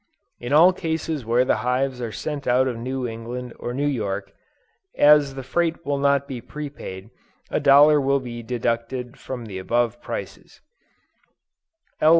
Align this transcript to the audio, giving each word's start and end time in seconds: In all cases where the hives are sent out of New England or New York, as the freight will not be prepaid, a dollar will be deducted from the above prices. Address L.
In 0.39 0.51
all 0.51 0.73
cases 0.73 1.25
where 1.27 1.45
the 1.45 1.57
hives 1.57 2.01
are 2.01 2.11
sent 2.11 2.47
out 2.47 2.67
of 2.67 2.75
New 2.75 3.07
England 3.07 3.53
or 3.59 3.71
New 3.71 3.85
York, 3.85 4.31
as 4.97 5.35
the 5.35 5.43
freight 5.43 5.85
will 5.85 5.99
not 5.99 6.27
be 6.27 6.41
prepaid, 6.41 7.11
a 7.51 7.59
dollar 7.59 8.01
will 8.01 8.19
be 8.19 8.41
deducted 8.41 9.19
from 9.19 9.45
the 9.45 9.59
above 9.59 10.01
prices. 10.01 10.59
Address 12.01 12.01
L. 12.01 12.09